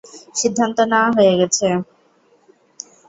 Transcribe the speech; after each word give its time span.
সিদ্ধান্ত 0.35 0.77
নেওয়া 0.91 1.09
হয়ে 1.17 1.33
গেছে। 1.39 1.67